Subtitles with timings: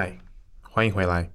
[0.00, 0.16] 嗨，
[0.62, 1.30] 欢迎回来。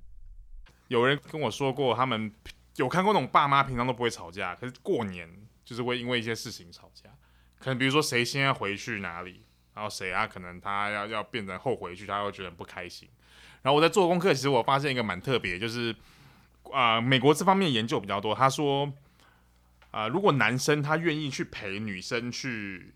[0.87, 2.33] 有人跟我说过，他们
[2.77, 5.29] 有看过那种爸妈平常都不会吵架，可是过年
[5.63, 7.11] 就是会因为一些事情吵架。
[7.59, 13.07] 可能比如说谁先回去哪里，然后谁啊，可能他要要变成后回去，他会觉得不开心。
[13.61, 15.95] 然后我在做功课，其实我发现一个蛮特别，就是
[16.73, 18.33] 啊、美国这方面研究比较多。
[18.33, 18.91] 他说
[19.91, 22.91] 啊、如果男生他愿意去陪女生去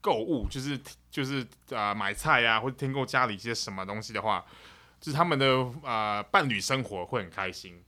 [0.00, 0.78] 购物，就是
[1.10, 4.44] 就是啊、买菜、啊，或者添购家里一些什么东西的话。
[5.02, 5.46] 就是他们的
[5.82, 7.82] 呃伴侣生活会很开心，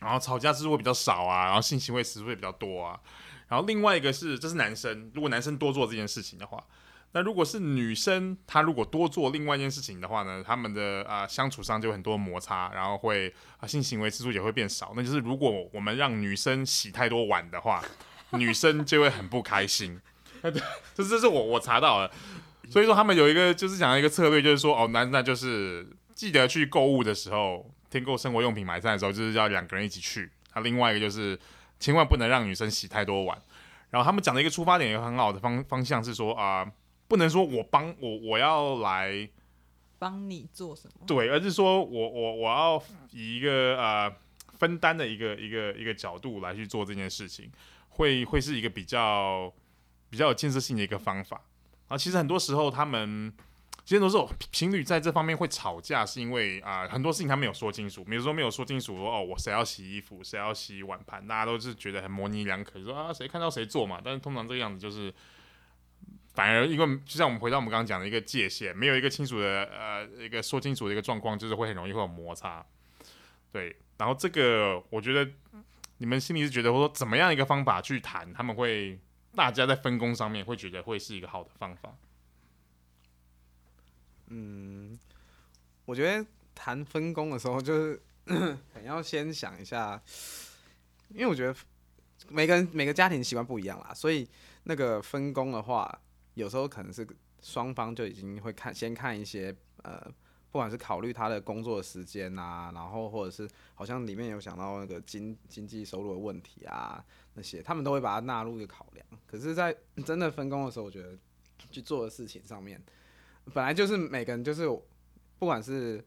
[0.00, 2.98] 然后吵架次数会比较少啊，然后性行为次数会比较多啊。
[3.46, 6.64] 然后另外一个是，这是男生，如果男生多做这件事情的话，
[7.12, 13.28] 那如果是女生，她如果多做另外一件事情的话呢，他们的啊、呃、相处上就很多摩擦，然后会
[13.58, 14.94] 啊、呃、性行为次数也会变少。
[14.96, 17.84] 那就是如果我们让女生洗太多碗的话，
[18.32, 20.00] 女生就会很不开心。
[20.42, 22.10] 这这是我我查到了，
[22.70, 25.86] 所以说他们有一个就是讲一个策略，就是说哦，男那就是。
[26.14, 30.30] 记得去购物的时候，添购生活用品买菜的时候，就是要两个人一起去。
[30.54, 31.38] 那另外一个就是，
[31.80, 33.36] 千万不能让女生洗太多碗。
[33.90, 36.64] 然后他们讲的一个出发点，一个很好的方方向是说啊、
[37.08, 39.28] 不能说我帮我我要来
[39.98, 44.12] 帮你做什么，对，而是说我我我要以一个呃
[44.58, 47.50] 分担的一个一个一个角度来去做这件事情，
[47.88, 49.52] 会会是一个比较
[50.10, 51.40] 比较有建设性的一个方法。
[51.88, 53.32] 啊，其实很多时候他们。
[53.84, 54.16] 其实都是
[54.50, 64.00] 情侣在这方面会吵架，是因为啊、很多事情他没有说清楚，比如说没有说清楚说哦，我谁要洗衣服，谁要洗碗盘，大家都是觉得很模棱两可，说啊谁看到谁做嘛。
[64.02, 65.12] 但是通常这个样子就是，
[66.32, 72.64] 反而因为就像我们回到我们刚刚讲的一个界限，没有一个清楚的呃一个说清楚的一个状况，就是会很容易会有摩擦。
[73.52, 75.30] 对，然后这个我觉得
[75.98, 78.98] 你们心里是觉得说怎么样一个方法去谈，他们会
[79.36, 81.94] 大家在分工上面会觉得会是一个好的方法。
[84.28, 84.98] 嗯，
[85.84, 88.34] 我觉得谈分工的时候，就是 可
[88.74, 90.00] 能要先想一下，
[91.10, 91.54] 因为我觉得
[92.28, 94.28] 每个人每个家庭习惯不一样啦，所以
[94.64, 96.00] 那个分工的话，
[96.34, 97.06] 有时候可能是
[97.42, 100.00] 双方就已经会看先看一些呃，
[100.50, 107.04] 不管是考虑他的工作时间啊，然后或者是好像里面有想到那个经经济收入的问题啊，
[107.34, 109.06] 那些他们都会把它纳入一个考量。
[109.26, 111.18] 可是，在真的分工的时候，我觉得
[111.70, 112.82] 去做的事情上面。
[113.52, 114.66] 本来就是每个人就是，
[115.38, 116.02] 不管是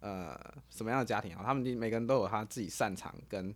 [0.00, 0.38] 呃
[0.68, 3.54] 什么样的家庭啊，他们每个人都有他自己擅长跟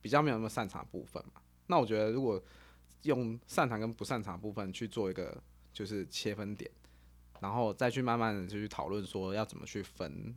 [0.00, 1.40] 比较没有那么擅长的部分嘛。
[1.66, 2.42] 那我觉得如果
[3.02, 5.36] 用擅长跟不擅长的部分去做一个
[5.72, 6.70] 就是切分点，
[7.40, 10.34] 然后再去慢慢的就去讨论说要怎么去分，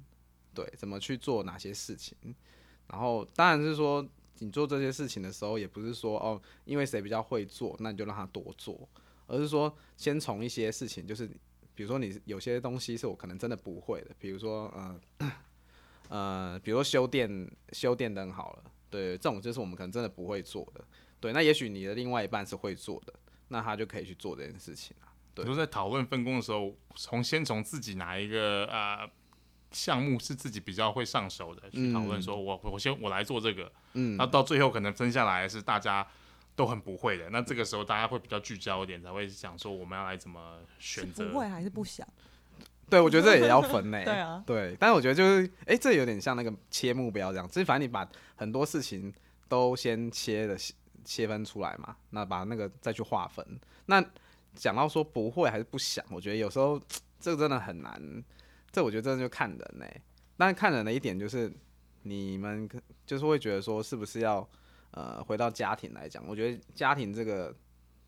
[0.54, 2.18] 对，怎么去做哪些事情。
[2.88, 4.06] 然后当然是说
[4.40, 8.90] 你做这些事情的时候，也不是说哦，因为谁比较会做，那你就让他多做，
[9.28, 11.30] 而是说先从一些事情就是。
[11.74, 15.32] 比如说，你有些东西是我可能真的不会的，比如说，呃，
[16.10, 20.84] 呃，比如说修电修电灯好了，对，这种就是我们可能真的不会做的，
[21.20, 23.14] 对，那也许你的另外一半是会做的，
[23.48, 25.08] 那他就可以去做这件事情啊。
[25.34, 29.10] 对，比如说在讨论分工的时候，从先从自己哪一个呃
[29.72, 36.06] 项目是自己比较会上手的去讨论，说我我先我来做这个，嗯，那到最后可能分下来是大家。
[36.56, 41.30] 都很不会的，那这个时候大家会比较聚焦一点，才会想说我们要来怎么选择？
[41.30, 42.08] 不会还是不想？
[42.90, 44.04] 对，我觉得这也要分呢。
[44.04, 49.12] 对啊，对，但是我觉得就是，哎、欸，这有点像那个切目标这样，就是反正你把很多事情
[49.48, 50.58] 都先切的
[51.06, 53.46] 切分出来嘛，那把那个再去划分。
[53.86, 54.04] 那
[54.54, 56.80] 讲到说不会还是不想，我觉得有时候
[57.18, 58.24] 这个真的很难。
[58.72, 59.86] 这我觉得真的就看人呢。
[60.36, 61.50] 但是看人的一点就是，
[62.04, 62.70] 你们
[63.06, 64.48] 就是会觉得说是不是要。
[64.92, 67.56] 呃，回到家庭来讲，我觉得家庭这个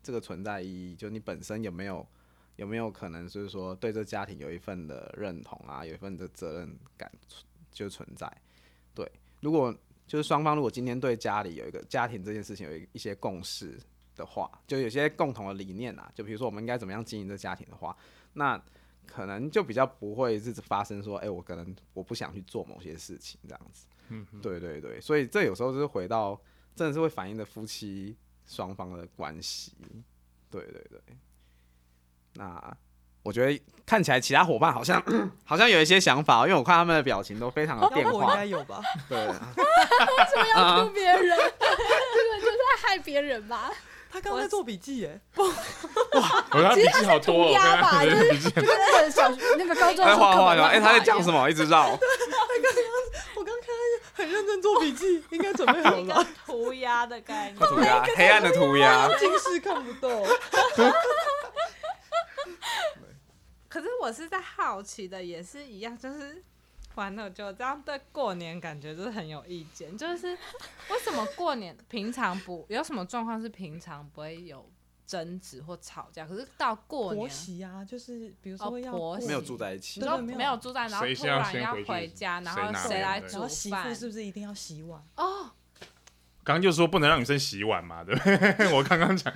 [0.02, 2.06] 这个存在意义，就你本身有没有
[2.56, 7.10] 有没有可能，就是说对这家庭有一份的认同啊，有一份的责任感
[7.72, 8.30] 就存在。
[8.94, 9.10] 对，
[9.40, 9.74] 如果
[10.06, 13.80] 就是双方如果今天对家里有一个家庭这件事情有一一些共识
[14.14, 17.96] 的话，就有些共同的理念啊，就比如说我们应该怎么样经营这家庭的话，
[18.34, 18.62] 那
[19.06, 23.86] 可能就比较不会是发生说，哎、欸，我可能我不想去做某些事情这样子。
[24.10, 26.38] 嗯，对对对，所以这有时候就是回到。
[26.74, 28.16] 真的是会反映的夫妻
[28.46, 29.72] 双方的关系，
[30.50, 31.00] 对对对。
[32.34, 32.76] 那
[33.22, 35.02] 我觉得看起来其他伙伴好像
[35.44, 38.12] 好像有一些想法，因为我看他们的表情都非常的变化。
[38.12, 38.82] 我应该有吧？
[39.08, 39.18] 对。
[39.18, 41.20] 为什么要哭别人？
[41.20, 43.72] 这个就是在害别人吧？
[44.10, 45.20] 他刚刚在做笔记耶。
[45.36, 46.72] 哇！
[46.74, 48.04] 其实他是涂鸦吧？
[48.04, 49.28] 就是就是那个小
[49.58, 50.04] 那个高中。
[50.04, 51.50] 在画画哎，他在讲什么？
[51.50, 51.98] 一直绕。
[54.14, 56.24] 很认真做笔记，应该准备好了。
[56.46, 60.08] 涂鸦的概念，涂鸦，黑暗的涂鸦，近视看不到。
[63.68, 66.40] 可是我是在好奇的，也是一样，就是
[66.94, 69.98] 完了，就这样对过年感觉就是很有意见。
[69.98, 70.28] 就是
[70.90, 74.64] 为什么过年平常不有什么状况是平常不会有
[75.06, 83.94] 争执或吵架，可是到过年婆媳啊，就是比如说要哦婆媳没有住在一起你，说对对没有住在，然后突谁先要然要先回去回家，然后谁拿谁来对煮然后媳妇饭？
[83.94, 85.02] 是不是一定要洗碗？
[85.16, 85.52] 哦，
[86.42, 88.72] 刚刚就说不能让女生洗碗嘛，对不对？
[88.72, 89.32] 我刚刚讲，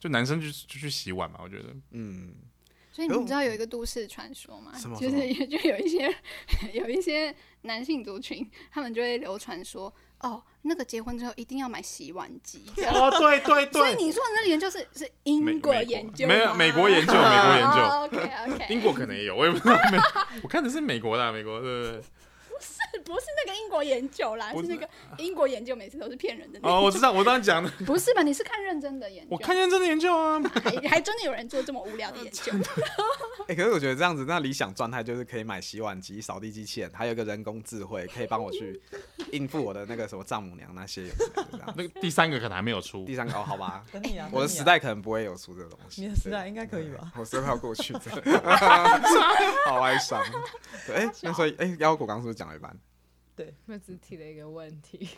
[0.00, 1.74] 就男生就就去洗碗嘛，我觉得。
[1.90, 2.34] 嗯，
[2.92, 4.98] 所以你们知道有一个都市传说吗什么？
[4.98, 6.12] 就是也就有一些
[6.74, 12.64] 有一些男性族群，他们就会流传说，哦，那个结婚之后一定要买洗碗机。
[12.92, 19.74] 哦，对对对所以，你说的那个研究是是英国研究没有美国研究，美国研究，OK OK，英国可能也有，我也不知道。
[19.90, 19.98] 美
[20.42, 22.02] 我看的是美国的啊，美国对对对。
[23.04, 26.60] 不是那个英国研究啦，是是那个英国研究，每次都是骗人的。
[26.62, 28.22] 哦，我知道，我刚刚讲的， 不是吧？
[28.22, 29.28] 你是看认真的研究？
[29.30, 30.40] 我看认真的研究啊。
[30.62, 32.52] 还还真的有人做这么无聊的研究。
[33.48, 38.80] 哎、可是我觉得这样子，那理想状态就是可以买洗碗机、扫地机器人，还有一个人工智慧，可以帮我去
[39.32, 41.06] 应付我的那个什么丈母娘那些。
[41.76, 46.02] 那个第三个可能还没有出第，三个哦，好吧，等你啊，我的时代可能不会有出这个东西。
[46.02, 47.12] 你的时代应该可以吧？
[47.16, 48.40] 我时代要过去，真的
[49.66, 50.22] 好哀伤。
[50.86, 52.74] 对，哎、那所以，哎、腰果刚刚是不是讲了一半？
[53.66, 55.08] 我只提了一个问题，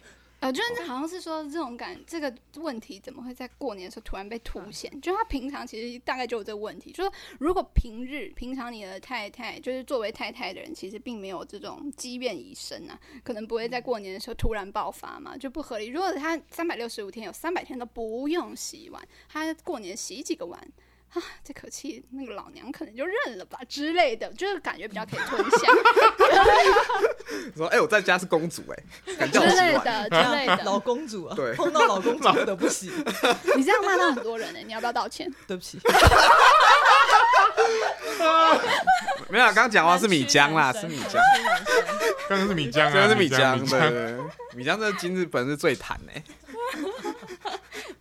[0.41, 5.01] 我觉得好像是说这种感，这个问题怎么会在过年的时候突然被凸显？
[5.01, 15.87] 就他平常其实大概就有这个问题，就是说如果平日平常你的太太就是作为太太的人，其实并没有这种积怨已深啊，可能不会在过年的时候突然爆发嘛，就不合理。
[15.87, 20.73] 如果他三百六十五天有三百天都不用洗碗，他过年洗几个碗？
[21.13, 25.59] 啊，这口气那个老娘可能就认了吧之类的，就是感觉比较可以吞下
[27.57, 28.83] 说，哎、我在家是公主、哎，
[29.17, 29.39] 敢之？
[29.39, 30.65] 类的之类的。
[30.65, 32.91] 老公主啊，对碰到老公主不得不洗，
[33.57, 35.33] 你这样骂到很多人呢、你要不要道歉？
[35.47, 35.79] 对不起，
[39.31, 41.23] 没有啊，刚刚讲话是米浆啦，是米浆，男
[41.69, 44.19] 生刚刚是米浆啊，真的是米浆，米对对对，
[44.57, 46.23] 米浆这今日本是最弹哎、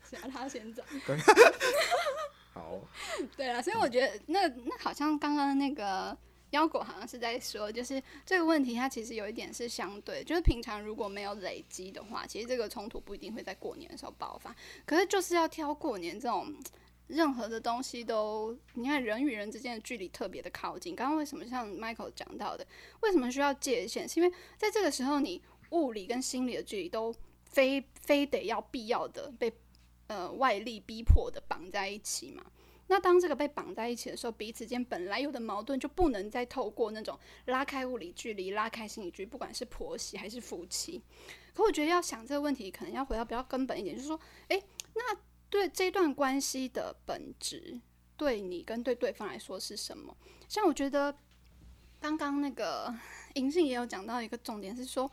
[0.09, 0.81] 只要他先走。
[3.37, 6.17] 对啊，所以我觉得那那好像刚刚那个
[6.51, 14.55] 腰果好像是在说，就是这个问题它其实有一点是相对，就是平常如果没有累积的话，其实这个冲突不一定会在过年的时候爆发。
[14.85, 16.53] 可是就是要挑过年这种
[17.07, 20.95] 任何的东西都，你看人与人之间的距离特别的靠近。
[20.95, 22.65] 刚刚为什么像 Michael 讲到的，
[23.01, 24.07] 为什么需要界限？
[24.07, 25.41] 是因为在这个时候，你
[25.71, 27.13] 物理跟心理的距离都
[27.45, 29.51] 非非得要必要的被。
[30.07, 32.43] 呃，外力逼迫的绑在一起嘛。
[32.93, 41.01] 那当这个被绑在一起的时候，彼此间本来有的矛盾就不能再透过那种拉开物理距离、拉开心理距离，不管是婆媳还是夫妻。
[41.55, 44.19] 可我觉得要想这个问题，可能要回到比较根本一点，就是说，
[44.49, 44.63] 诶，
[44.93, 45.17] 那
[45.49, 47.81] 对这段关系的本质，
[48.15, 50.15] 对你跟对对方来说是什么？
[50.47, 51.17] 像我觉得
[51.99, 52.93] 刚刚那个
[53.33, 55.11] 银杏也有讲到一个重点，是说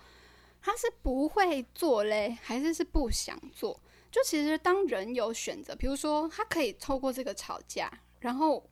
[0.61, 3.81] 他是不会做嘞，还是是不想做？
[4.11, 8.69] 就其实，当人有选择，比如说他可以透过这个吵架，然后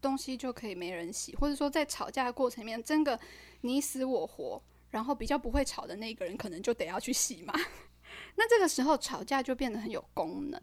[0.00, 3.18] 东西就可以没人洗，或者说在吵架的过程里面，真的
[3.60, 7.54] 你死我活，然后比较不会吵的那个人，可能就得要去洗嘛。
[8.34, 10.60] 那这个时候吵架就变得很有功能。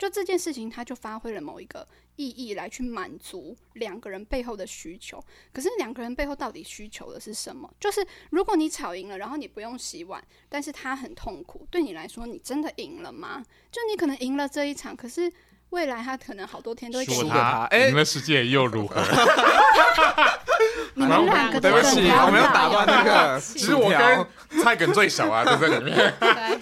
[0.00, 5.22] 就这件事情，他就发挥了某一个意义来去满足两个人背后的需求。
[5.52, 7.70] 可是两个人背后到底需求的是什么？
[7.78, 13.44] 就是如果你吵赢了，然后你不用洗碗，但是他很痛苦，对你来说，你真的赢了吗？
[13.70, 15.30] 就你可能赢了这一场，可是
[15.68, 17.28] 未来他可能好多天都会给输你。
[17.28, 19.02] 他哎赢了世界又如何？
[20.94, 24.26] 你们两个的对不起，我没有打断那个其实我跟
[24.62, 26.58] 蔡梗最小啊，在这里面 对，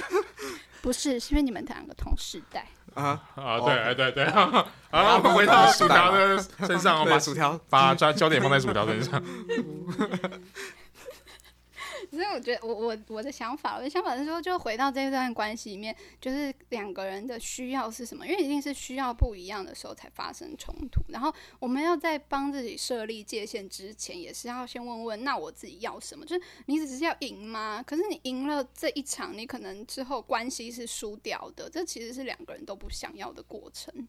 [0.82, 2.66] 不是，是因为你们两个同时代。
[2.98, 6.36] 啊，啊，对，哎对对，好， 我们回到薯条的
[6.66, 7.58] 身上，我把薯条。
[7.70, 9.22] 把焦焦点放在薯条身上。
[12.10, 18.26] 所以我觉得我我我的想法，我的想法是说，就回到这段关系里面，就是两个人的需要是什么？
[18.26, 21.00] 因为一定是需要不一样的时候才发生冲突。
[21.08, 26.24] 然后我们要在帮自己设立界限之前，也是要先问问，那我自己要什么？
[26.24, 27.82] 就是你只是要赢吗？
[27.86, 34.08] 可是你赢了这一场，你可能之后关系是输掉的，这其实是两个人都不想要的过程。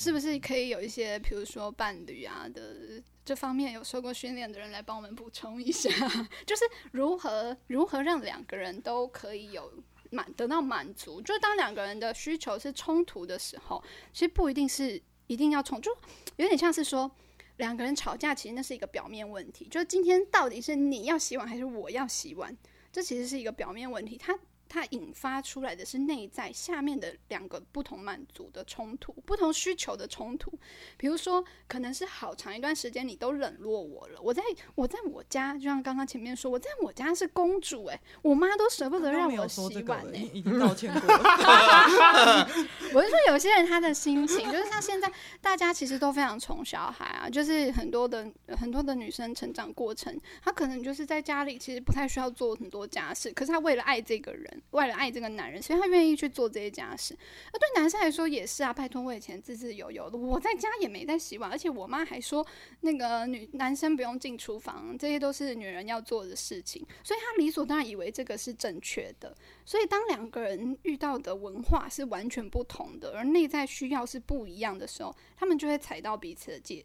[0.00, 2.74] 是不是可以有一些，比如说伴侣啊的
[3.22, 5.90] 这方面有受过训练的人来帮我们补充一下，
[6.46, 9.70] 就是如何如何让两个人都可以有
[10.10, 11.20] 满得到满足？
[11.20, 15.94] 就当两个人的需求是冲突的时候，其实不一定是一定要冲，就
[16.36, 17.10] 有点像是说
[17.58, 19.66] 两个人吵架，其实那是一个表面问题。
[19.66, 22.56] 就是今天到底是你要洗碗还是我要洗碗？
[22.90, 24.16] 这其实是一个表面问题。
[24.16, 24.34] 他
[24.70, 30.56] 它引发出来的是内在下面的两个不同满足的冲突，不同需求的冲突。
[30.96, 34.40] 比如说，可能是好长一段时间你都冷落我了，我在
[34.76, 42.48] 我在我家，就像刚刚前面说，我在我家是公主、欸，哎，我妈都舍不得让我洗碗、欸，哎，已经道歉过了。
[42.94, 54.59] 我是说，有些人他的心情，就是像现在大家其实都非常宠小孩啊，就是很多的很多的女生成长过程，她可能就是在家里其实不太需要做很多家事，可是她为了爱这个人。
[54.70, 57.16] 为了爱这个男人，所以他愿意去做这些家事。
[57.52, 62.46] 而对男生来说也是啊，拜托，我以前自自由由的，我在家也没在洗碗，而且我妈还说
[62.80, 69.36] 那个女男生不用进厨房，这些都是女人要做的事情，所以他理所当然以为这个是正确的。
[69.64, 76.84] 所以当两个人遇到的文化是完全不同的，而内在需要是不一样的时候，他们就会踩到彼此的界，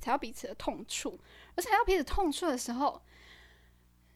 [0.00, 1.18] 踩到彼此的痛处，
[1.54, 3.00] 而踩到彼此痛处的时候。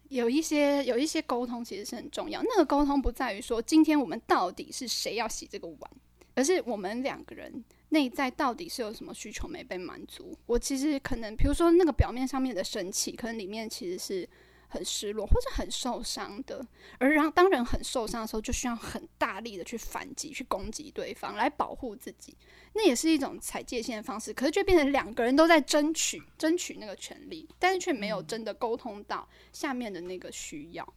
[0.09, 2.43] 有一些有一些沟通其实是很重要。
[2.43, 5.91] 那个沟通不在于说今天我们到底是谁要洗这个碗，
[6.35, 10.37] 而是我们两个人内在到底是有什么需求没被满足。
[10.47, 14.29] 我其实可能，比如说那个表面上面的生气，可能里面其实是。
[14.69, 16.67] 很失落或者很受伤的，
[16.99, 22.37] 而让当人很受伤的时候，就需要很大力的去反击、去攻击对方来保护自己，
[22.75, 24.35] 那也是一种踩界限的方式。
[24.35, 30.95] 可是就变成两个人都在争取、争取那个权利，但是却没有真的沟通到下面的那个需要。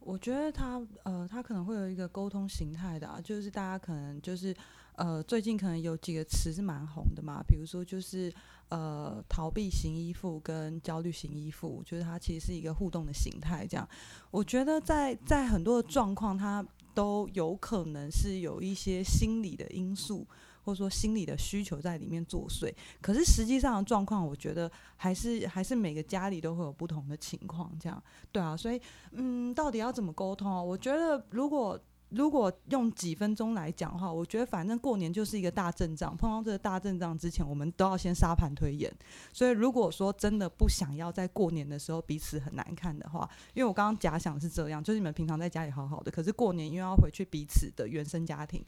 [0.00, 4.54] 我觉得他呃，他可能会有一个沟通形态的啊，就是大家可能就是
[4.94, 8.32] 呃，最近可能有几个词是蛮红的嘛，比如说就是。
[8.68, 13.64] 呃，逃避型依附跟焦虑型依附，就是它其实是一个互动的形态。
[13.64, 13.88] 这样，
[14.30, 20.26] 我觉得在在很多的状况，它都有可能是有一些心理的因素，
[20.64, 22.74] 或者说心理的需求在里面作祟。
[23.00, 27.70] 可是实际上的状况，我觉得还是还是每个家里都会有不同的情况。
[27.78, 28.80] 这样，对啊，所以
[29.12, 30.60] 嗯，到底要怎么沟通啊？
[30.60, 31.80] 我觉得如果。
[32.10, 36.16] 如果用几分钟来讲的话，我觉得反正过年就是一个大阵仗。
[36.16, 38.92] 碰到这个大阵仗之前，我们都要先沙盘推演。
[39.32, 48.64] 所以如果说真的不想要在过年的时候彼此很难看的话，因为我刚刚假想是这样，就是你们平常在家里好好的，可是过年因为要回去彼此的原生家庭。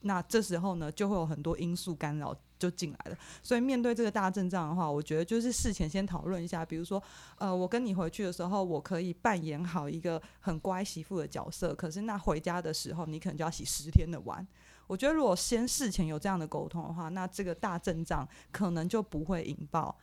[0.00, 3.16] 那这时候呢，就会有很多因素干扰就进来了。
[3.42, 7.02] 所以面对这个大阵仗的话，我觉得就是事前先讨论一下，比如说，
[7.38, 11.74] 呃，我跟你回去的时候，我可以扮演好一个很乖媳妇的角色。
[11.74, 14.46] 可是那回家的时候，你可能就要洗十天的碗。
[14.86, 19.96] 我觉得如果先事前有这样的沟通的话，那这个大阵仗可能就不会引爆。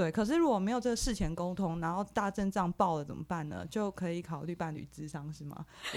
[0.00, 3.66] 对，可是如果没有这个事前沟通，然后大阵仗爆了怎么办呢？
[3.70, 5.62] 就可以考虑伴侣智商是吗？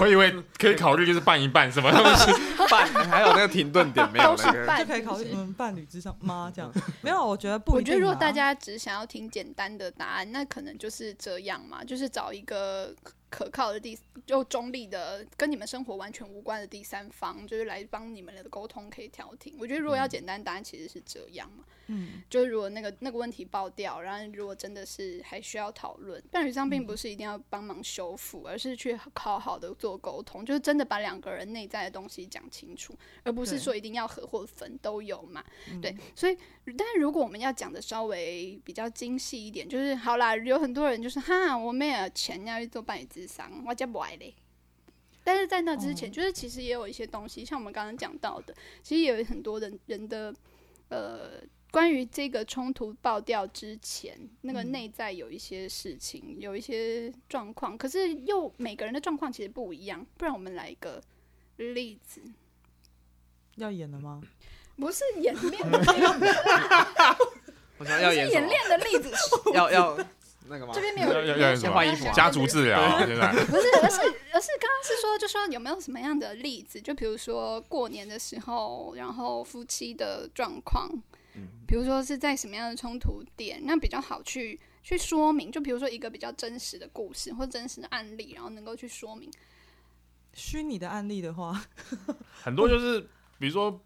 [0.00, 2.30] 我以为可以考虑就是办一办什么东西，
[2.70, 6.52] 办还有那个停顿点没有那个，就可以考虑嗯伴侣智商吗？
[6.54, 7.72] 这样 没有，我觉得不。
[7.72, 12.94] 我觉得如果大家只想要听简单的答案，那可能就是这样嘛，就是找一个。
[13.28, 19.54] 可靠的第就中立的跟你们生活完全无关的第三方，就是来帮你们的沟通可以调停。
[19.58, 21.64] 我觉得如果要简单答案，其实是这样嘛。
[21.88, 32.92] 嗯，就是如果那个那个问题爆掉，然后如果真的是还需要讨论，伴侣上并不是一定要帮忙修复，嗯，而是去好好的做沟通，就是真的把两个人内在的东西讲清楚，
[33.22, 35.44] 而不是说一定要合或分都有嘛。
[35.80, 36.36] 对，嗯，所以
[36.76, 44.34] 但是如果我们要讲的稍微比较精细一点，就是好啦，有很多人就是哈，我没有钱要去做伴侣咨商，我家不爱嘞。
[45.24, 50.34] 但是在那之前，哦，就是其实也有一些东西，像我们刚刚讲到的，其实也有很多人人的
[50.90, 51.40] 呃。
[51.72, 60.06] 关于这个冲突爆掉之前，那个内在有一些事情，嗯、有一些状况，可是又每个人的状况其实不一样。
[60.16, 61.02] 不然我们来一个
[61.56, 62.22] 例子，
[63.56, 64.22] 要演了吗？
[64.76, 66.26] 不是演练的例子，
[67.76, 69.12] 我想要演 演练的例子，
[69.52, 69.98] 要要
[70.48, 70.72] 那个吗？
[70.74, 74.00] 这边没有，要要先换衣服，家族治疗现在不是，而是
[74.32, 76.80] 而是刚刚是说，就说有没有什么样的例子？
[76.80, 80.90] 就比如说过年的时候，然后夫妻的状况。
[81.68, 85.52] 比如说是在什么样的冲突点，那比较好去去说明。
[85.52, 89.30] 就比如说一个比较真实的故事或真实的案例，然后能够去说明。
[90.32, 91.62] 虚拟的案例的话，
[92.42, 93.02] 很多就是
[93.38, 93.78] 比如说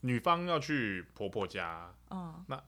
[0.00, 2.60] 女方要去婆婆家，嗯，那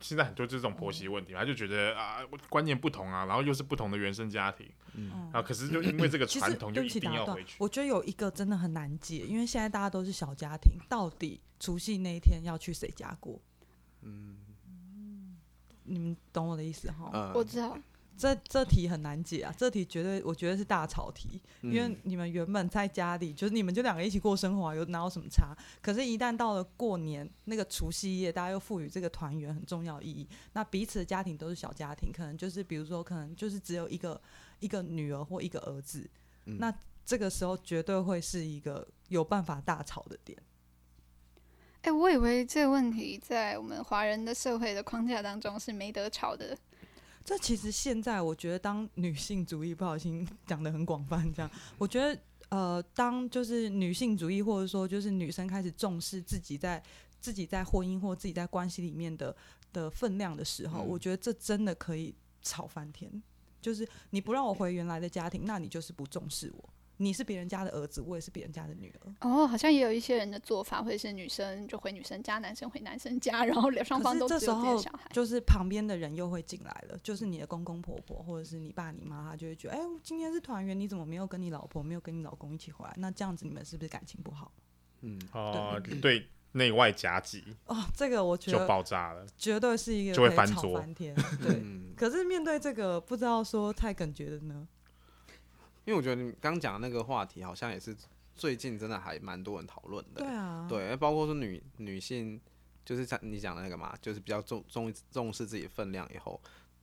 [0.00, 7.56] 现在很多这种婆媳问题嘛，他就觉得啊观念不同啊，然后又是不同的原生家庭，嗯，啊，可是就因为这个传统，就一定要回去。
[7.58, 11.40] 我觉得有一个真的很难解，因为现在大家都是小家庭，到底。
[11.60, 13.36] 除夕那一天要去谁家过？
[14.02, 14.36] 嗯，
[15.82, 17.10] 你们懂我的意思哈？
[17.12, 17.76] 嗯，我知道。
[18.18, 25.56] 这这题很难解啊，这题绝对我觉得是大吵题，因为你们原本在家里，就是你们就两个一起过生活，有哪有什么差？
[25.80, 34.20] 可是，一旦到了过年那个除夕夜，大家又赋予这个团圆很重要意义，那彼此的家庭都是小家庭，可能就是比如说，可能就是只有一个。
[34.60, 36.10] 一个女儿或一个儿子，
[36.46, 36.74] 嗯那
[37.06, 40.36] 这个时候绝对会是一个有办法大吵的点。
[41.82, 46.58] 哎、欸，我以为这个问题在我们华人的社会的框架当中是没得吵的。
[47.28, 52.18] 这其实现在我觉得，当女性主义不小心 讲得很广泛，这样，我觉得
[52.48, 56.82] 呃，当就是女性主义或者说就是女生开始重视自己在
[57.20, 59.36] 自己在婚姻或自己在关系里面的
[59.74, 63.22] 的分量的时候，嗯、我觉得这真的可以吵翻天。
[63.60, 66.70] 就是你不让我回原来的家庭，那你就是不重视我。
[67.00, 69.14] 你是别人家的儿子，我也是别人家的女儿。
[69.20, 75.08] 哦，好像也有一些人的做法会是女生就回女生家，男生回男生家，然后两双方都只有自己的小孩。
[75.12, 82.92] 就是旁边的人又会进来了，就是你的公公婆婆或者是你爸你妈，他就会觉得，哎、欸，今天是团圆，你怎么没有跟你老婆，没有跟你老公一起回来？
[82.96, 84.52] 那这样子你们是不是感情不好？
[85.02, 91.14] 嗯，哦，对，内外夹击哦，这个我觉得就爆炸了，绝对是一个就会翻桌翻天。
[91.14, 94.66] 对， 嗯、可是面对这个，不知道说蔡耿觉得呢？
[95.88, 97.96] 因为我觉得你刚讲的那个话题，好像也是
[98.36, 100.20] 最近真的还蛮多人讨论的。
[100.20, 102.38] 对啊，对，包括说女女性，
[102.84, 106.38] 就是像你讲的那个嘛，就是比较重重重视自己的分量以后，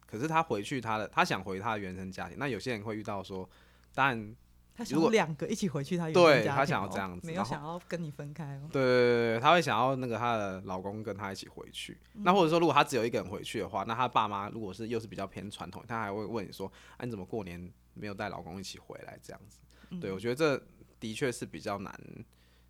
[0.07, 2.35] 可是她回去她的，她想回她的原生家庭。
[2.39, 3.47] 那有些人会遇到说，
[3.93, 4.35] 当然
[4.75, 8.67] 他想要两个一起回去他原生对家庭、哦，他想要这样子，没有想要跟你分开哦。
[8.71, 11.95] 对对对对，他会想要那个她的老公跟她一起回去。
[12.15, 16.65] 嗯、那或者说，如果她只有一个人回去的话，那她爸妈如果是又是比较偏传统，他还会问你说，
[16.97, 19.59] 啊，你怎么过年没有带老公一起回来这样子？
[19.99, 20.61] 对，我觉得这
[20.99, 21.99] 的确是比较难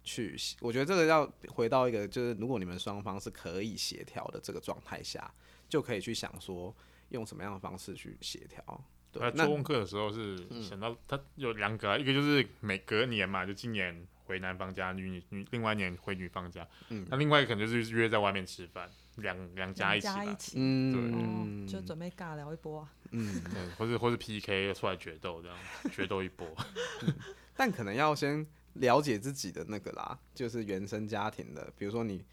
[0.03, 0.35] 去。
[0.61, 5.33] 我觉得这个要回到一个，就是如果你们双方是可以协调的这个状态下，
[5.67, 6.75] 就可以去想说
[7.09, 8.63] 用什么样的方式去协调。
[9.13, 16.67] 他，做功课的时候是想到他有两个、啊，一个就是每隔年嘛，就今年回男方家，女女另外一年回女方家。
[16.89, 20.37] 嗯，那另外一个可能就是约在外面吃饭，两两家一起吧。
[20.55, 22.93] 嗯，对、哦，就准备尬聊一波啊。
[23.17, 25.57] 嗯，对，或是或是 PK 出来决斗这样，
[25.91, 26.47] 决斗一波、
[27.07, 27.13] 嗯。
[27.55, 32.25] 但可能要先了解自己的那个啦，就是原生家庭的，比如说你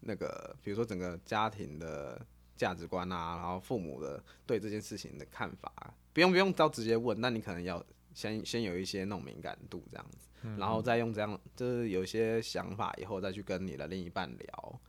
[0.00, 2.20] 那个，比如说整个家庭的
[2.56, 5.72] 价值观啊，然后父母的对这件事情的看法，
[6.12, 14.80] 不用不用到直接问，那你可能要先先有一些那种敏感度这样子，嗯、然后再用这样，就是有一些想法以后再去跟你的另一半聊。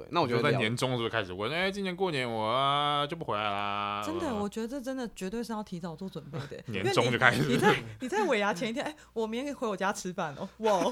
[0.00, 1.52] 对，那我觉得在年终是不是开始问？
[1.52, 4.02] 哎、欸，今年过年我、啊、就不回来啦。
[4.02, 6.62] 真的，我觉得这真的绝对是要提早做准备的。
[6.72, 7.42] 年终就开始。
[7.46, 10.48] 你在你在尾牙前一天，哎、欸，我明天可以回我家吃饭哦。
[10.58, 10.90] 哇，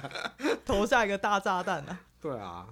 [0.66, 1.98] 投下一个大炸弹啊！
[2.20, 2.66] 对啊，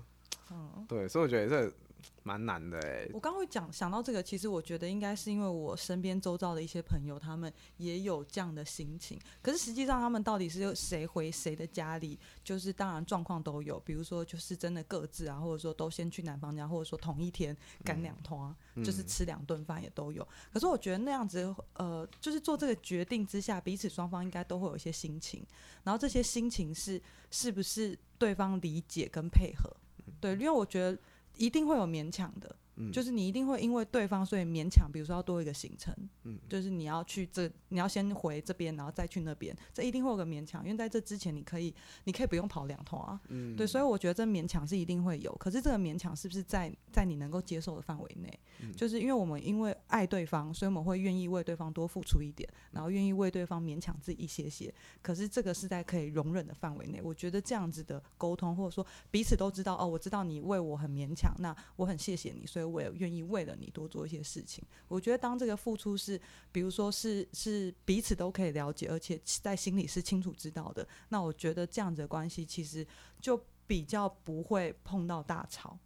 [0.51, 1.73] 嗯，对，所以我觉得这。
[2.22, 9.18] 蛮难的哎，我刚会讲想到这个，其实我觉得应该是因为我身边周遭的一些朋友，他们也有这样的心情。
[9.42, 13.80] 可是实际上，他们到底是谁回谁的家里，就是当然状况都有。
[13.80, 20.26] 比如说，就是真的各自啊，或者说都先去男方家，或者说同一天赶两通，嗯、就是吃两顿饭也都有。
[20.52, 25.44] 可是我觉得那样子，呃，就是做这个决定之下，彼此双方应该都会有一些心情。
[25.84, 29.74] 然后这些心情是是不是对方理解跟配合？
[30.20, 30.98] 对，因为我觉得。
[31.40, 32.55] 一定会有勉强的。
[32.81, 48.40] 嗯、就是你一定会因为对方，所以勉强，比如说要多一个行程，嗯，就是你要去这，你要先回这边，然后再去那边，这一定会有个勉强，因为在这之前你可以，你可以不用跑两趟啊，嗯，对，所以我觉得这勉强是一定会有，可是这个勉强是不是在在你能够接受的范围内？
[48.62, 57.01] 嗯、就是因为我们因为爱对方，所以我们会愿意为对方多付出一点，然后愿意为对方勉强自己一些些，可是这个是在可以容忍的范围内。
[57.03, 63.56] 我觉得这样子的沟通，或者说彼此都知道，哦，我知道你为我很勉强，那我很谢谢你，所以我也愿意为了。
[63.61, 66.18] 你多做一些事情，我觉得当这个付出是，
[66.50, 72.87] 比如说是是彼此都可以了解，而且在心里是清楚知道的，那我觉得这样子的关系其实
[73.20, 75.78] 就比较不会碰到大吵。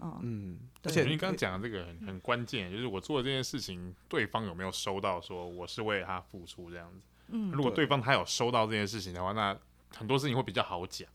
[0.00, 5.20] 嗯，嗯而且你刚刚讲的这个很很关键，就是我做的这件事情，对方有没有收到？
[5.20, 7.00] 说我是为了他付出这样子。
[7.28, 9.56] 嗯，如果对方他有收到这件事情的话，那
[9.96, 11.08] 很多事情会比较好讲。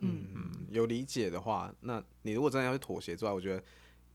[0.00, 3.62] 嗯嗯，有理解的话，那你如果真的要去妥协之外，我觉得。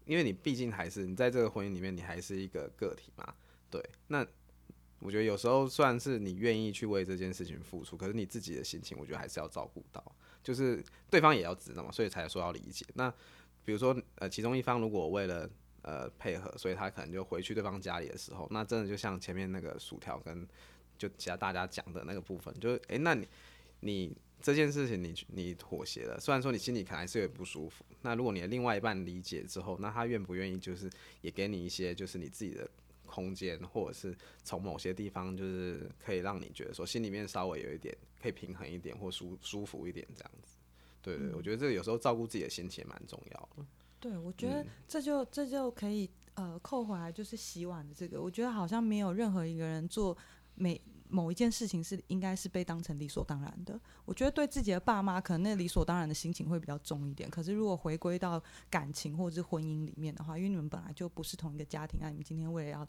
[0.08, 3.34] 因为你毕竟还是你在这个婚姻里面，你还是一个个体嘛，
[3.70, 3.84] 对。
[4.08, 4.26] 那
[5.00, 10.04] 我觉得有时候虽然是你愿意去为这件事情付出，可是你自己的心情，我觉得还是要照顾到，
[10.42, 12.86] 就是对方也要知道嘛，所以才说要理解。
[12.96, 13.14] 那
[13.64, 15.50] 比如说呃，其中一方如果为了
[15.82, 20.48] 呃配合，所以他可能就回去对方家里的时候，那真的就像前面那个薯条跟
[20.98, 23.28] 就其他大家讲的那个部分，就是诶，那你
[23.82, 24.18] 你。
[24.42, 27.84] 这件事情你你妥协了，虽然说你心里可能还是有点不舒服。
[28.02, 30.90] 那如果你的另外一半理解之后，那他愿不愿意就是
[31.22, 32.70] 也给你一些就是你自己的
[33.06, 40.56] 空间，或者是从某些地方就是可以让你觉得说心里面稍微有一点可以平衡一点或舒舒服一点这样子。
[41.02, 43.66] 对对，对，我觉得这个有时候照顾自己的心情也蛮重要的。
[44.00, 50.16] 对，我觉得这就这就可以呃，扣回来就是洗碗的这个，我觉得好像没有任何一个人做
[50.54, 53.80] 每某一件事情是应该是被当成理所当然的。
[54.06, 57.30] 我觉得对自己的爸妈，可能那理所当然的心情会比较重一点。
[57.30, 62.88] 可是如果回归到感情或者是婚姻里面的话，因为你们本来就不是同一个家庭，啊你们今天为了要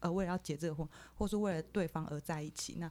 [0.00, 2.90] 呃为了要结这个婚，或是为了对方而在一起，那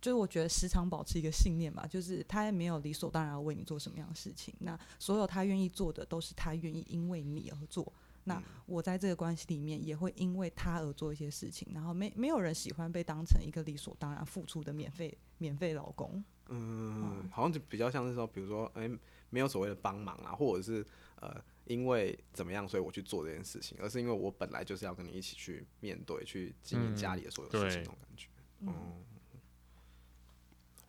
[0.00, 4.54] 就是我觉得时常保持一个信念嘛，就是他也没有理所当然要为你做什么样的事情。
[4.60, 7.92] 那所有他愿意做的，都是他愿意因为你而做。
[8.28, 16.22] 那我在这个关系里面也会因为他而做一些事情，然后没没有人喜欢被当成一个理所当然付出的免费免费老公。
[16.48, 18.98] 嗯，好像就比较像是说，比如说，哎、欸，
[19.30, 20.84] 没有所谓的帮忙啊，或者是
[21.20, 28.28] 呃，因为怎么样，所以我去做这件事情，而是因为我本来就是要跟你一起去面对、去经营家里的所有事情那种感觉。
[28.60, 28.72] 嗯，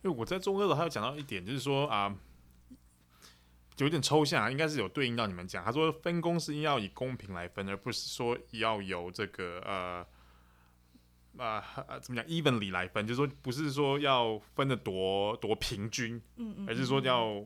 [0.02, 2.18] 因为我在中二的还有讲到一点，就是说啊。
[3.78, 5.64] 有点抽象啊，应该是有对应到你们讲。
[5.64, 10.06] 他说分工是要以公平来分，而不是说要由这个呃
[11.44, 16.20] 啊、呃、怎么讲 evenly 来分，就是说不是说要分的多多平均，
[16.66, 17.44] 而是说要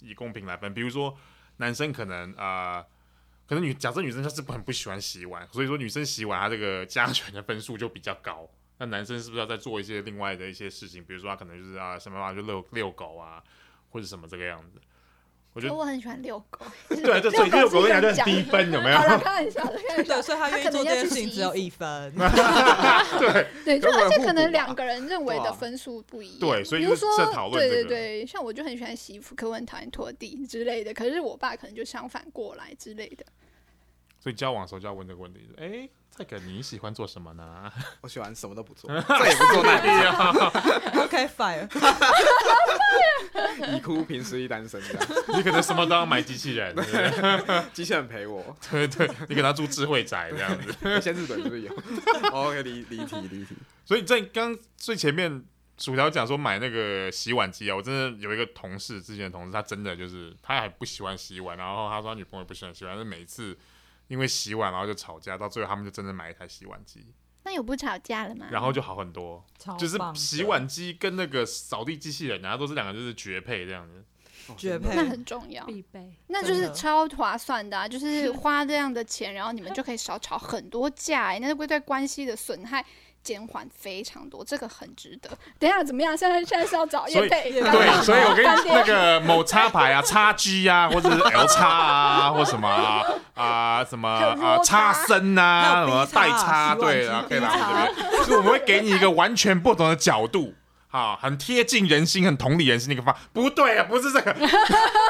[0.00, 0.72] 以公平来分。
[0.72, 1.16] 比如说
[1.58, 2.86] 男生可能啊、呃，
[3.46, 8.48] 可能女假设女生她是很不喜欢洗碗，所以说女生洗碗她这个加权的分数就比较高。
[8.78, 11.02] 那男生是不是要再做一些另外的一些事情？
[11.02, 13.42] 比如说他可能就是啊，想办法就遛遛狗啊，
[13.88, 14.78] 或者什么这个样子。
[15.56, 18.98] 我觉得我很喜欢遛狗， 对，就所以遛狗人家就很低分，有没有？
[18.98, 22.12] 好了，开玩笑的，对，所以他愿意做这件事情只有一分。
[23.18, 26.40] 对 对，就而且可能两个人认为的分数不一样。
[26.40, 27.08] 对，所以比如说，
[27.52, 30.92] 对对对，像我就很喜欢洗衣服，可我很讨厌拖地之类的。
[30.92, 33.24] 可是我爸可能就相反过来之类的。
[34.26, 37.72] 所以交往的时候就要问这个问题：哎，这个你喜欢做什么呢？
[38.00, 41.00] 我喜欢什么都不做，再也不做那个。
[41.04, 41.68] OK，fire。
[43.72, 45.06] 已哭，平时一单身这样。
[45.36, 46.74] 你可能什么都要买机器人，
[47.72, 48.44] 机器人陪我。
[48.68, 50.74] 对对，你给他住智慧宅这样子。
[51.00, 51.72] 先日本是不是有？
[52.34, 53.54] OK，离离题离题。
[53.84, 55.44] 所以在刚最前面，
[55.78, 63.56] 薯条讲说买那个洗碗机啊，我真的有一个同事，之前的同事，他真的就是他还不喜欢洗碗，然后他说他女朋友不喜欢洗碗，但是每次
[64.08, 67.14] 因为洗碗然后就吵架，到最后他们就真的买一台洗碗机。
[67.44, 68.48] 那有不吵架了吗？
[68.50, 69.44] 然后就好很多，
[69.78, 74.04] 就是洗碗机跟那个扫地机器人，然后都是两个就是绝配这样子，
[74.56, 77.86] 绝配，那很重要，必备，那就是超划算的啊！
[77.86, 82.84] 就是花这样的钱，然后你们就可以少吵很多架，哎，那会对关系的损害
[83.26, 85.28] 减缓非常多，这个很值得。
[85.58, 86.16] 等一下怎么样？
[86.16, 87.62] 现在现在是要找业配，对，
[88.04, 93.02] 所以我跟你那个某插牌啊， 叉 G 啊，或者是 L 叉啊， 或什么啊，
[93.34, 94.92] 啊什么啊，叉。
[95.06, 100.54] 身啊，什么代叉，对啊，可以来我这边，就是我们会给你一个完全不同的角度，
[100.90, 104.32] 啊，很贴近人心，很同理人心那个方，不对啊，不是这个，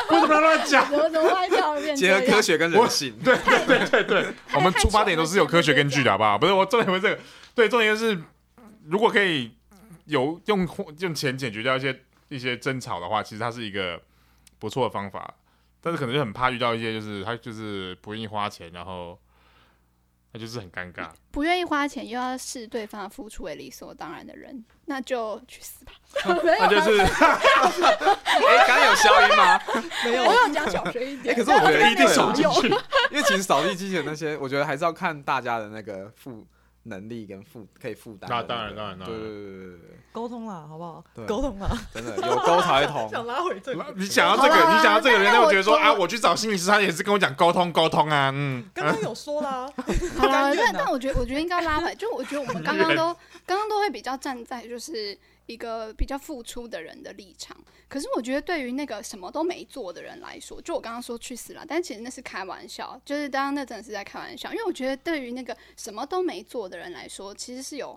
[0.09, 6.37] 不怎么乱讲，怎么怎么歪掉变结合科学跟人性，对对对对对，我们出发点都是有科学根据的，好不好？
[6.39, 7.19] 不是我重点不是这个。
[7.57, 8.23] 对，重点就是，
[8.85, 9.57] 如果可以
[10.05, 14.01] 有用用钱解决掉一些一些争吵的话，其实它是一个
[14.59, 15.35] 不错的方法。
[15.81, 19.17] 但是可能就很怕遇到一些，就是他就是不愿意花钱，然后
[20.33, 21.09] 他就是很尴尬。
[21.31, 25.93] 不愿意花钱又要视对方的付出为理所当然的人，那就去死吧。
[26.25, 29.61] 那就是， 哎，刚刚有消音吗？
[30.05, 31.35] 没有，我要讲小声一点。
[31.35, 32.69] 可是我觉得一定扫进去，
[33.13, 36.47] 因为其实扫地机器人那些，我觉得还是要看大家的那个付。
[36.87, 41.05] 能力跟负可以负担，那当然当然当然，对对对对对，沟通啦好不好？
[41.27, 43.09] 沟通啦，真的有沟才通。
[43.09, 48.65] 想拉回这个，你想要这个，你想要这个人，就觉得说啊，我去找心理师，他也是跟我讲沟通沟通啊，嗯。
[48.75, 49.69] 刚刚有说啦，
[50.17, 55.17] 好啦， 但但我觉得我觉得应该拉回来，就我觉得我们刚刚都刚刚都会比较站在就是。
[55.47, 57.57] 一个比较付出的人的立场，
[57.89, 67.97] 可是我觉得对于那个什么都没做的人来说，就我刚刚说去死了，但其实那是开玩笑，就是当那真的是在开玩笑，因为我觉得对于那个什么都没做的人来说，其实是有，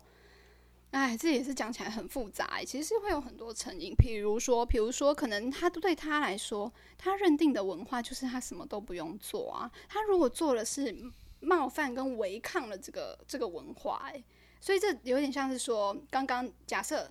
[0.92, 10.96] 哎，这也是讲起来很复杂，其实是会有很多成因，比如说，比如说，可能他对他来说，他认定的文化就是他什么都不用做啊，他如果做的是
[11.40, 14.24] 冒犯跟违抗了这个这个文化，哎，
[14.62, 17.10] 所以这有点像是说，刚刚假设。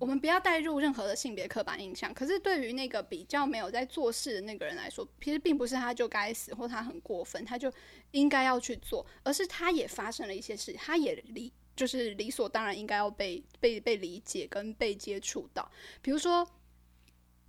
[0.00, 2.12] 我们不要带入任何的性别刻板印象。
[2.14, 7.70] 可是对于那个比较没有在做事的那个人来说，其实并不是他就该死，或他很过分，他就
[8.12, 15.70] 应该要去做，而是他也发生了一些事，他也理就是理所当然应该要被被被理解跟被接触到。
[16.00, 16.48] 比如说，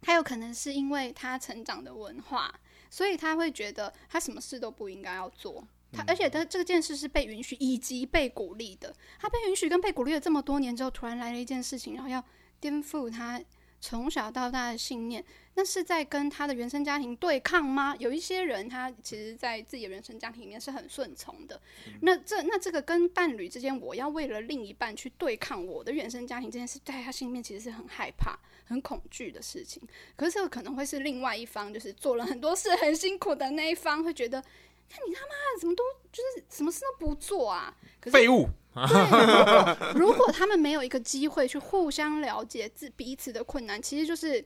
[0.01, 2.53] 他有可能是因为他成长的文化，
[2.89, 5.65] 所以他会觉得他什么事都不应该要做。
[5.93, 8.93] 他而且他这件事是被允许以及被鼓励的。
[9.19, 12.21] 他被允许跟被鼓励了这么多年之后，突然来了一件事情，然后要。
[12.61, 13.41] 颠覆他
[13.81, 17.95] 从小到大的信念，那是在跟他的原生家庭对抗吗？
[17.97, 21.59] 有一些人他其实，在自己的原生家庭里面是很顺从的。
[21.87, 29.81] 嗯、那这那这个跟伴侣之间，我要为了另一半去对抗我的原生家庭这件事，在他心里面其实是很害怕、很恐惧的事情。
[30.15, 37.75] 可是这个可能会是另外一方，就是做了很多事很辛苦的那一方，会觉得，那你他妈怎么都就是什么事都不做啊？
[38.03, 38.47] 废物。
[38.73, 44.43] 对，如果他们没有一个机会去互相了解自彼此的困难，其实就是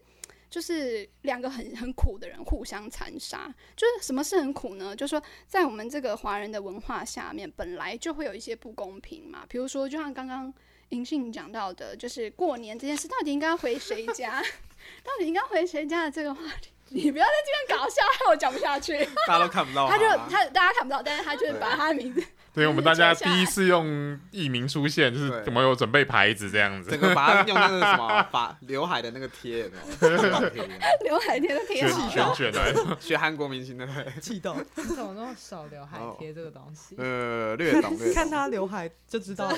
[0.49, 3.53] 就是两个很很苦的人互相残杀。
[3.75, 4.95] 就是什么是很苦呢？
[4.95, 9.45] 就是说，在我们这个华人的文化下面，本来就会有一些不公平嘛。
[9.47, 10.51] 比如说，就像刚刚
[10.89, 14.41] 银杏讲到的，就是过年这件事，到底应该回谁家？
[15.03, 19.05] 到底应该回谁家的这个话题， 你不要在这边搞笑，害我讲不下去。
[19.27, 22.23] 大家都看不到，他就他大家看不到，但是他就是把他的名字。
[22.55, 29.69] 对，我们大家 第一次用艺名出现，就是我们有准备牌子这样子，整个把它用那个什么把刘海的那个贴，
[31.03, 33.87] 刘海贴的贴，卷卷的，学韩国明星的，
[34.21, 36.95] 气到，怎么那么少刘海贴这个东西？
[36.97, 39.51] 呃，略懂略懂，看他刘海就知道。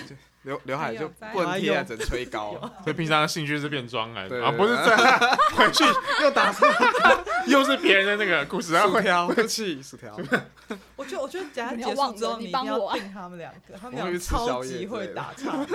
[0.47, 2.55] 刘刘海就不能贴，只能吹高。
[2.81, 5.19] 所以平常的兴趣是变装啊，啊，不是这样，
[5.53, 5.83] 回去
[6.23, 6.65] 又打错，
[7.47, 8.73] 又是别人的那个故事。
[8.77, 10.15] 薯条，对不起，薯条。
[10.95, 15.53] 我觉得，我觉得等下结束之后，你一定要定他们两个，他们俩超级会打岔。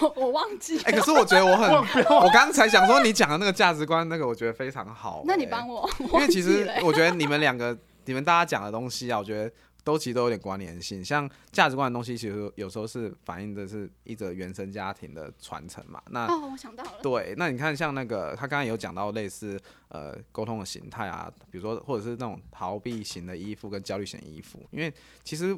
[0.00, 0.80] 我我忘记。
[0.84, 5.24] 哎，可是我觉得我很，我刚才想说你讲的那个价值观，那个我觉得非常好。
[5.26, 9.50] 那你帮我，因为其实我觉得你们两个，你们大家讲的东西啊，我觉得。
[9.84, 16.02] 都其实都有点关联性，像价值观的东西，其实有时候是反映的是一则原生家庭的传承嘛。
[16.10, 16.98] 那哦，我想到了。
[17.02, 24.92] 对，那你看像那个他刚才有讲到类似呃沟通的形态啊，比如说或者是那种逃避型的依附跟焦虑型依附，因为
[25.24, 25.56] 其实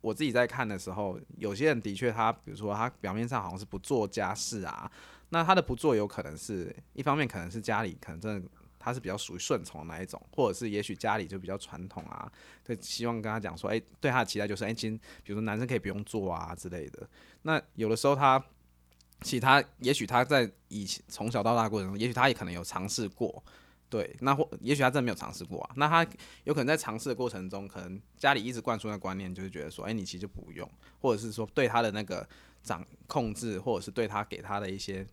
[0.00, 4.90] 我自己在看的时候，有些人的确他比如说他表面上好像是不做家事啊，
[5.30, 8.48] 那他的不做有可能是一方面可能是家里可能真的。
[8.86, 12.30] 他是比较属于顺从的那一种，或者是也许家里就比较传统啊，
[12.62, 17.04] 对，希望跟他讲说，哎、对他的期待就是，哎、今比如说男生可以不用做啊之类的。
[17.42, 18.40] 那有的时候他，
[19.22, 23.42] 其他也许他在以前从小到大过程中，也许他也可能有尝试过，
[23.90, 25.70] 对，那或也许他真的没有尝试过啊。
[25.74, 26.06] 那他
[26.44, 30.70] 有可能在尝试的过程中，可能家里一直灌输的观念就是觉得说，哎、你其实就不用，
[31.00, 32.24] 或者是说对他的那个
[32.62, 35.04] 掌控制，或者是对他给他的一些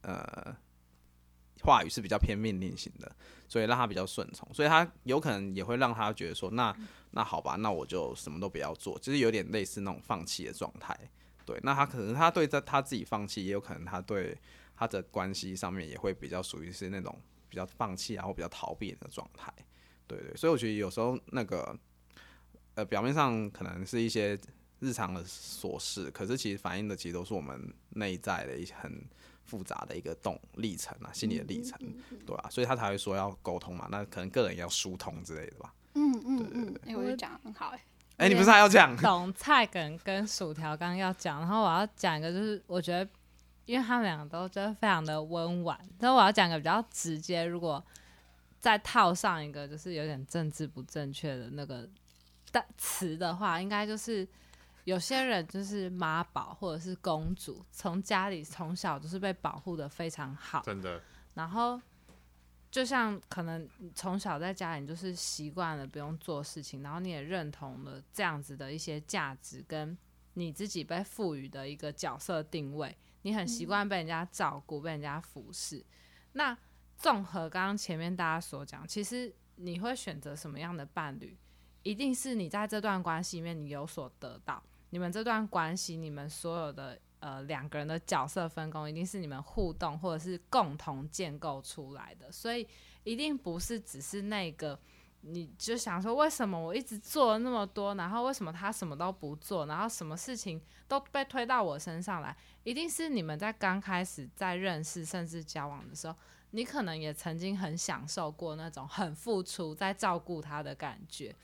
[0.00, 0.56] 呃。
[1.62, 3.10] 话语是比较偏命令型的，
[3.48, 6.74] 所以让他比较顺从，所以他有可能也会让他觉得说，那
[7.12, 10.98] 那好吧，那我就什么都不要做，就是有点类似那种放弃的状态。
[11.44, 14.36] 对，那他可能他对在他自己放弃，也有可能他对
[14.76, 17.16] 他的关系上面也会比较属于是那种
[17.48, 19.52] 比较放弃然后比较逃避的状态。
[20.06, 21.76] 对对，所以我觉得有时候那个
[22.74, 24.38] 呃表面上可能是一些
[24.82, 29.02] 日常的琐事，可是其实反映的其实都是我们内在的一些很。
[29.44, 31.76] 复杂的一个动历程啊，心理的历程，
[32.24, 32.48] 对吧、啊？
[32.48, 35.74] 所以他才会说要沟通嘛，那可能个人也要疏通之类的吧。
[35.94, 37.82] 嗯嗯嗯，哎、欸，我就讲很好哎、欸。
[38.18, 38.96] 哎、欸，你不是还要讲？
[38.96, 43.10] 懂菜梗跟薯条刚刚要讲，然后我要讲一个，就是我觉得，
[43.66, 47.84] 因为他们两个都真的非常的温婉，但我要讲个比较直接，如果
[48.58, 51.86] 再套上一个就是有点政治不正确的那个
[52.52, 54.26] 的词的话，应该就是。
[54.84, 61.00] 有些人就是妈宝或者是公主，从家里从小就是被保护的非常好，真的。
[61.34, 61.80] 然后
[62.70, 69.96] 就像可能从小在家里就是习惯了不用做事情，然后你也认同了这样子的一些价值跟
[70.34, 75.84] 你自己被赋予的一个角色定位，你很习惯被人家照顾、被人家服侍。
[76.32, 76.56] 那
[76.96, 81.36] 综合刚刚前面大家所讲，其实你会选择什么样的伴侣，
[81.82, 84.62] 一定是你在这段关系里面你有所得到。
[84.92, 92.68] 你们这段关系，你们所有的呃两个人的角色分工，一定是你们互动或者是共同建构出来的，所以
[93.02, 94.78] 一定不是只是那个，
[95.22, 106.14] 你就想说为什么我一直做了那么多，然后为什么他什么都不做，然后什么事情都被推到我身上来，一定是你们在刚开始在认识甚至交往的时候，
[106.50, 111.34] 你可能也曾经很享受过那种很付出在照顾他的感觉。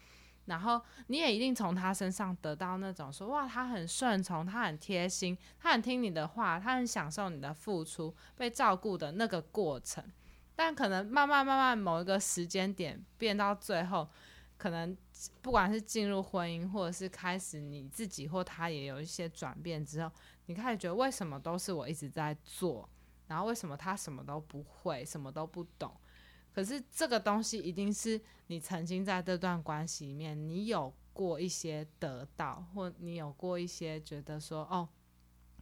[0.48, 10.02] 然后你也一定从他身上得到那种说哇，他很顺从，他很贴心，他很听你的话，他很享受你的付出，被照顾的那个过程。
[10.56, 14.08] 但可能慢慢慢慢某一个时间点变到最后，
[14.56, 14.96] 可能
[15.40, 20.10] 不管是进入婚姻，或者是开始你自己或他也有一些转变之后，
[20.46, 22.88] 你开始觉得为什么都是我一直在做，
[23.28, 25.94] 然后为什么他什么都不会，什么都不懂。
[26.58, 34.88] 可是这个东西一定是你曾经在这段关系里面，你有过一些得到，或你有过一些觉得说，哦，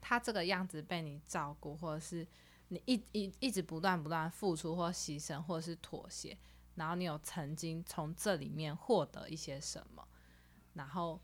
[0.00, 2.26] 他这个样子被你照顾，或者是
[2.68, 6.34] 你一一一直不断不断付出或牺牲或者是妥协，
[6.76, 10.02] 然后你有曾经从这里面获得一些什么？
[10.72, 11.20] 然后，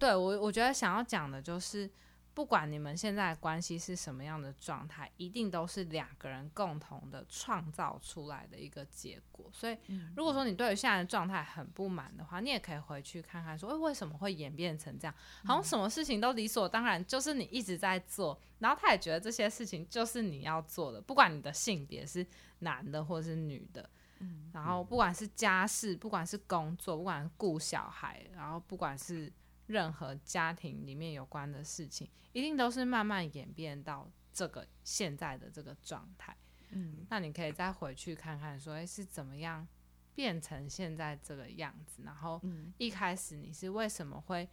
[0.00, 1.88] 对我我觉得想要讲的就是。
[2.34, 9.50] 不管你们现在的关系是什么样的状态，一定都是两个人共同的创造出来的一个结果。
[9.52, 9.76] 所以，
[10.16, 15.14] 如果说你对于现在的状态很不满的话，你也可以回去看看说，说、欸、为什么会演变成这样？
[15.44, 22.26] 好像什么事情都理所当然，就是你一直在做，然后他也觉得这些事情就是你要做的，不管你的性别是
[22.60, 23.90] 男的或是女的，
[24.54, 29.30] 然后不管是家事，不管是工作，不管是顾小孩，然后不管是。
[29.72, 36.36] 任何家庭里面有关的事情，一定都是慢慢演变到这个现在的这个状态。
[36.70, 39.66] 嗯，那你可以再回去看看说，说、欸、诶是怎么样
[40.14, 42.02] 变成现在这个样子？
[42.04, 42.40] 然后
[42.78, 44.48] 一开始你是为什么会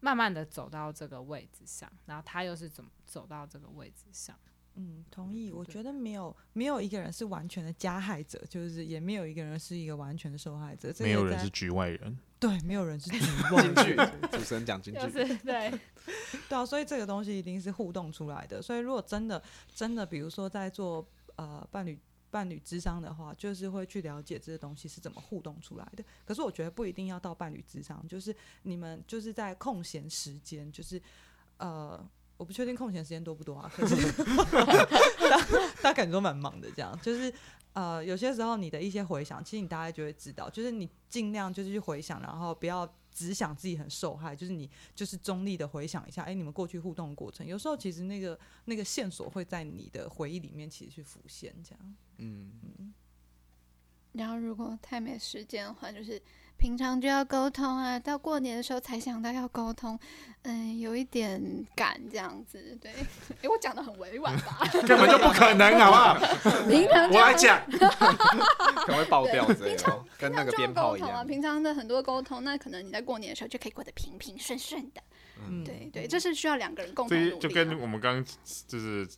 [0.00, 1.90] 慢慢的走到这个位置上？
[2.06, 4.38] 然后他又是怎么走到这个位置上？
[4.74, 5.50] 嗯，同意。
[5.50, 10.94] 我觉得没有没有一个人是完全的加害者，就是也没有一个人是一个完全的受害者。
[11.00, 12.18] 没有人是局外人。
[12.40, 13.18] 对，没有人是局
[13.52, 14.10] 外人。
[14.30, 15.00] 主持人讲京剧。
[15.00, 15.70] 就是对。
[16.48, 18.62] 对啊，所以这个东西一定是互动出来的。
[18.62, 19.42] 所以如果真的
[19.74, 21.98] 真的，比如说在做呃伴侣
[22.30, 26.04] 伴侣智商的话，就是会去了解这些东西是怎么互动出来的。
[26.24, 31.00] 可是我觉得不一定要到伴侣智商，就是你们就是在空闲时间，就是
[31.58, 32.08] 呃。
[32.38, 33.94] 我不确定空闲时间多不多啊，可是
[35.28, 35.36] 大
[35.82, 37.30] 大家感觉都蛮忙的，这样就是
[37.72, 52.94] 呃，有些时候你的一些回想，其实你大概就会知道，就是你尽量就是去回想，然后不要只想自己很受害，就是你就是中立的回想一下，哎，你们过去互动的过程，有时候其实那个那个线索会在你的回忆里面其实去浮现，这样，嗯嗯。
[54.12, 56.22] 然后如果太没时间的话，就是。
[56.58, 59.98] 平常就要沟通啊，到过年的时候才想到要沟通，
[60.42, 61.40] 嗯，有一点
[61.76, 62.90] 赶这样子，对。
[62.90, 64.58] 哎、欸，我讲的很委婉吧？
[64.86, 66.14] 根本就不可能，好不好？
[66.68, 71.10] 平常我来讲， 可能会爆掉之类的，跟那个鞭炮一样。
[71.10, 75.00] 啊，平常的很多沟通，那可能你在过年的时候就可以过得平平顺顺的。
[75.48, 77.38] 嗯，对对，这是需要两个人共同努力。
[77.38, 78.24] 就跟我们刚刚
[78.66, 79.08] 就是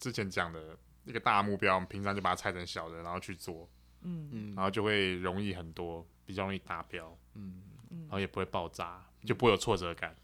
[0.00, 0.58] 之前讲的
[1.04, 3.68] 一个大目标，我们平常就把它拆成小的，然后去做，
[4.04, 6.06] 嗯嗯，然后就会容易很多。
[6.28, 7.62] 比较容易达标，嗯，
[8.02, 10.14] 然后也不会爆炸，嗯、就不会有挫折感。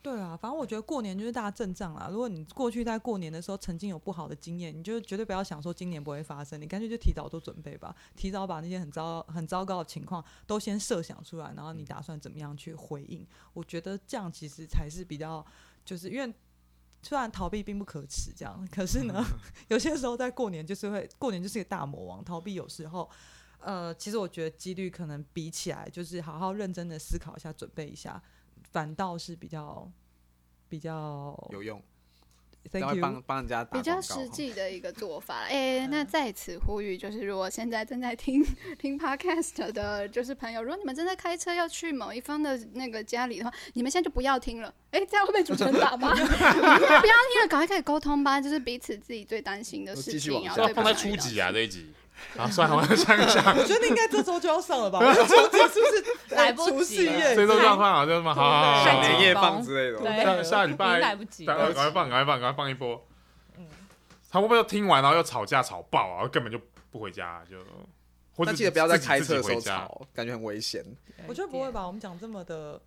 [0.00, 2.08] 对啊，反正我觉得过年就是大家阵仗啦。
[2.10, 13.20] 如果你过去在过年的时候曾经有不好的经验，你就绝对不要想说今年不会发生，你干脆就提早做准备吧，提早把那些很糟很糟糕的情况都先设想出来，然后你打算怎么样去回应？
[13.20, 15.44] 嗯、我觉得这样其实才是比较，
[15.84, 16.32] 就是因为
[17.02, 23.10] 虽然逃避并不可耻，这样，可是呢， 嗯、有些时候在过年就是会过年就是一个大魔王，逃避有时候。
[23.66, 28.22] 呃，其实我觉得几率可能比起来，就是好好认真的思考一下，准备一下，
[28.70, 29.90] 反倒是比较
[30.68, 31.82] 比较有用。
[32.70, 35.38] Thank you，帮帮人家比较实际的一个做法。
[35.42, 38.40] 哎、欸，那在此呼吁，就是如果现在正在听
[38.78, 44.72] 听 Podcast 的，就是朋友，如果你们正在开车要去某一方的那个家里的话，你们现在就不要听了。
[44.92, 46.10] 哎、欸，这样会被主持人打吗？
[46.14, 51.92] 不要听了，赶快开始沟通吧，就是彼此自己最担心的事情，然后放在初级啊这一集。
[52.36, 53.44] 啊，算了，我来想一想。
[53.56, 55.00] 我觉得应该这周就要上了吧？
[55.04, 57.06] 这周是不是来不及？
[57.06, 60.22] 这周就要放啊，就这么好好好，年夜放之类的。
[60.22, 63.06] 下下礼拜来不及，赶快放，赶快放，赶快放一波。
[63.58, 63.66] 嗯，
[64.30, 66.28] 他会不会听完然后又吵架吵爆啊？
[66.28, 66.58] 根本就
[66.90, 67.56] 不回家，就。
[68.44, 70.84] 但记得不要在开车的时候吵，感觉很危险。
[71.26, 71.86] 我觉得不会吧？
[71.86, 72.78] 我们讲这么的。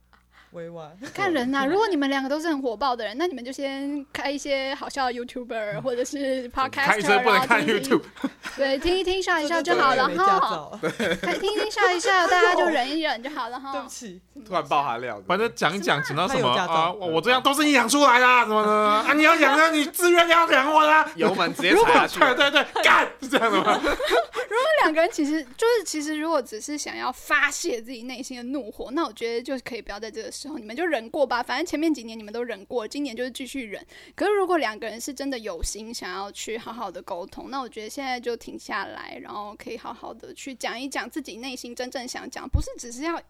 [0.51, 8.01] 委婉 看人呐、啊， 如果你们两个都是很火爆的人，那你们就先开一些好笑的 YouTuber 或者是 Podcast，开车不能看 YouTube，
[8.57, 10.79] 对，听一听笑一笑就好了哈。
[10.81, 13.71] 对听一听笑一笑，大家就忍一忍就好了哈。
[13.73, 16.91] 对不起，突然爆含料，反正讲一讲，讲到什么啊？
[16.91, 19.13] 我这样都是你养出来的，什么的啊？
[19.13, 19.69] 你要养啊？
[19.69, 21.05] 你自愿要养我的？
[21.15, 23.79] 油门直接踩下去，对对对，干是这样的吗？
[23.83, 31.43] 如果两个人其实就是其实如果只是想要发泄自己内心的怒火，那我觉得就是可以不要在这个时候，你们就忍过吧。
[31.43, 33.85] 反正前面几年你们都忍过，今年就是继续忍。
[34.15, 43.21] 可是如果两个人是真的有心想要去好好的沟通，那我觉得现在就停下来，然后可以好好的去讲一讲自己内心真正想讲，不是只是要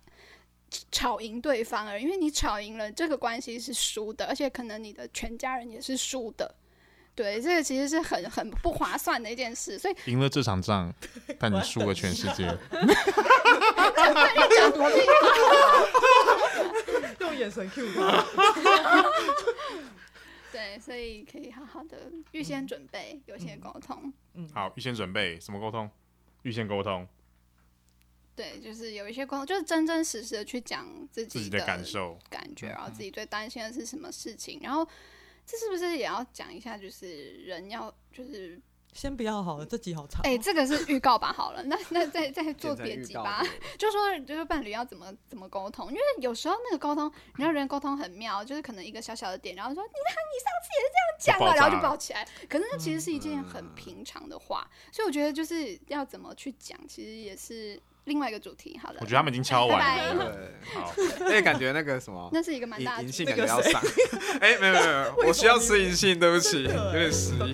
[0.92, 2.04] 吵赢对方而已。
[2.04, 6.54] 因为你吵赢了，这个关系是输的，而且可能你的全家人也是输的。
[7.16, 10.94] 对，这个其实是很很不划算的一件事，所以赢了这场仗，
[11.38, 12.48] 但你输了全世界。
[17.40, 18.26] 用眼神 cue 他。
[20.52, 24.12] 对，所以可以好好的预先准备，嗯、有些沟通。
[24.34, 25.90] 嗯，好，预先准备什么沟通？
[26.44, 27.08] 预先沟通。
[28.36, 34.86] 对，就是有一些沟通，就是真真实实的去讲自己的，自己的感受、感觉，然后自己最担心的是什么事情，然后。
[35.52, 36.78] 这是不是也要讲一下？
[36.78, 38.62] 就是人要就是
[38.94, 40.26] 先不要好了，这集好长哦。
[40.26, 41.32] 哎、这个是预告吧？
[41.32, 43.44] 好了，那那再再做剪成预告别集吧。
[43.78, 52.28] 就说就是伴侣要怎么怎么沟通，因为有时候那个沟通，你知道人沟通很妙，就是可能一个小小的点，然后说你看你上次也是这样讲了，就爆炸然后就爆起来。
[52.50, 58.80] 可是那其实是一件很平常的话，所以我觉得就是要怎么去讲，其实也是另外一个主题。
[58.82, 60.32] 好了，我觉得他们已经敲完了。
[60.34, 60.94] 对，好，
[61.26, 63.12] 而且感觉那个什么那是一个蛮大的银。
[63.12, 63.82] 杏感觉要上，
[64.42, 67.54] 哎，没有没有没有，我需要吃银杏，对不起，有点失忆。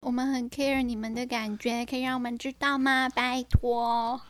[0.00, 3.08] 我们很 care 你们的感觉，可以让我们知道吗？
[3.08, 4.20] 拜托。